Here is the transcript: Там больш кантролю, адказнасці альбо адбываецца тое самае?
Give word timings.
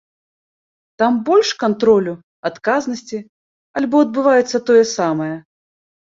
Там 1.01 1.17
больш 1.27 1.49
кантролю, 1.63 2.13
адказнасці 2.49 3.19
альбо 3.81 3.95
адбываецца 4.05 4.57
тое 4.71 4.79
самае? 4.97 5.29